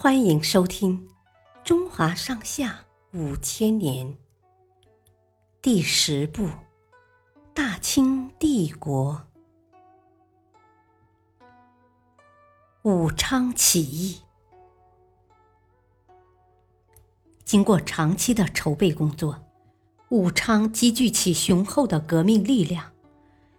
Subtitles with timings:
[0.00, 1.08] 欢迎收听
[1.64, 4.06] 《中华上下五千年》
[5.60, 6.44] 第十部
[7.52, 9.26] 《大清帝国》
[12.82, 14.20] 武昌起义。
[17.44, 19.42] 经过长期的筹备工作，
[20.10, 22.92] 武昌积聚起雄厚的革命力量，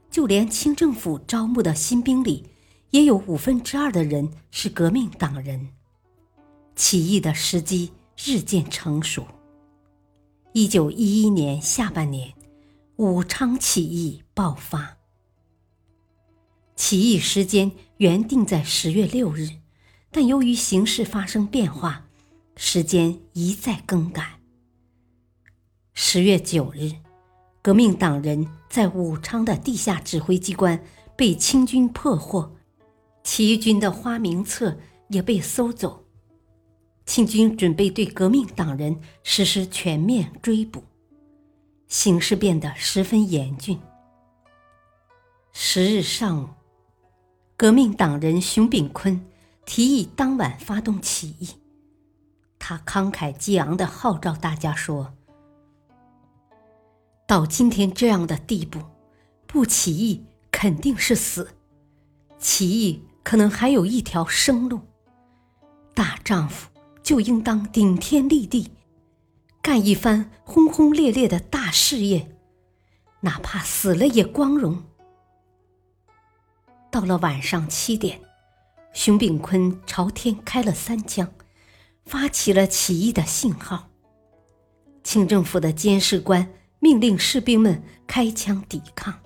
[0.10, 2.46] 就连清政府招募的新兵里。
[2.92, 5.74] 也有五分之二的人是革命党人。
[6.80, 9.28] 起义的时机日渐成熟。
[10.54, 12.34] 一九一一年下半年，
[12.96, 14.98] 武昌起义爆发。
[16.78, 19.50] 起义时间原定在十月六日，
[20.10, 22.06] 但由于形势发生变化，
[22.56, 24.40] 时间一再更改。
[25.94, 26.94] 十月九日，
[27.62, 30.82] 革命党人在武昌的地下指挥机关
[31.18, 32.56] 被清军破获。
[33.22, 34.78] 起义军的花名册
[35.10, 36.06] 也被搜走，
[37.10, 40.84] 清军准备对革命党人实施全面追捕，
[41.88, 43.80] 形势变得十分严峻。
[45.52, 46.50] 十日上午，
[47.58, 49.26] 革命党人熊秉坤
[49.66, 51.50] 提议当晚发动起义，
[52.60, 55.12] 他慷慨激昂地号召大家说
[57.26, 58.80] ：“到今天这样的地步，
[59.48, 61.56] 不起义肯定是死，
[62.38, 64.82] 起义。”可能还有一条生路。
[65.94, 66.70] 大丈夫
[67.10, 68.70] 就应当顶天立地，
[69.64, 72.38] 干一番轰轰烈烈的大事业，
[73.22, 74.84] 哪怕死了也光荣。
[76.92, 78.22] 到了晚上七点，
[78.94, 81.28] 熊秉坤朝天开了三枪，
[82.06, 83.90] 发起了起义的信号。
[85.04, 89.20] 清政府的监视官命令士兵们开枪抵抗，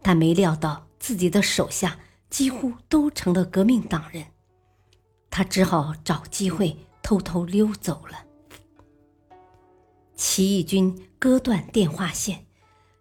[0.00, 1.98] 但没料到自己的手下。
[2.30, 4.24] 几乎都成了革命党人，
[5.30, 8.24] 他只好找机会偷偷溜走了。
[10.14, 12.44] 起义军割断电话线，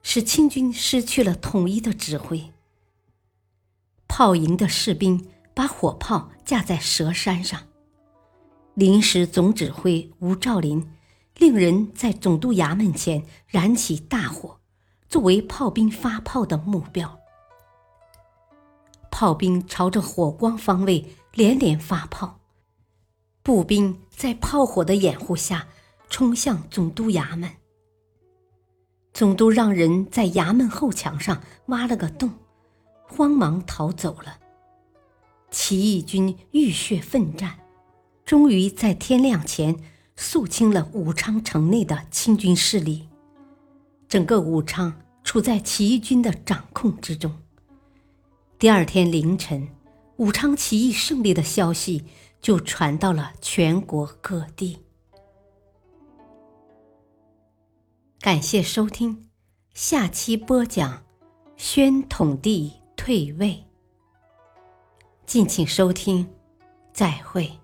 [0.03, 2.53] 使清军失去了统一的指挥。
[4.07, 7.67] 炮营的士兵把火炮架在蛇山上，
[8.73, 10.91] 临时总指挥吴兆麟
[11.37, 14.59] 令人在总督衙门前燃起大火，
[15.07, 17.19] 作为炮兵发炮的目标。
[19.11, 22.39] 炮兵朝着火光方位连连发炮，
[23.43, 25.67] 步兵在炮火的掩护下
[26.09, 27.49] 冲向总督衙门。
[29.13, 32.31] 总督让人在衙门后墙上挖了个洞，
[33.07, 34.39] 慌忙逃走了。
[35.51, 37.59] 起义军浴血奋战，
[38.23, 39.75] 终于在天亮前
[40.15, 43.09] 肃清了武昌城内的清军势力，
[44.07, 47.35] 整个武昌处在起义军的掌控之中。
[48.59, 49.67] 第二天凌晨，
[50.19, 52.03] 武昌起义胜利的消息
[52.41, 54.79] 就传到了全国各地。
[58.19, 59.29] 感谢收听，
[59.73, 61.05] 下期播讲
[61.55, 63.63] 宣统帝退位。
[65.25, 66.29] 敬请收听，
[66.91, 67.58] 再会。